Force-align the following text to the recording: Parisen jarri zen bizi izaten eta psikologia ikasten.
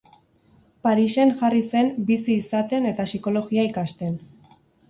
Parisen 0.87 1.33
jarri 1.41 1.61
zen 1.75 1.93
bizi 2.09 2.39
izaten 2.39 2.91
eta 2.93 3.09
psikologia 3.11 3.71
ikasten. 3.73 4.21